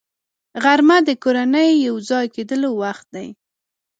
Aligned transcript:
غرمه 0.63 0.97
د 1.07 1.09
کورنۍ 1.23 1.69
یو 1.87 1.95
ځای 2.09 2.25
کېدلو 2.35 2.69
وخت 2.81 3.05
دی 3.15 3.27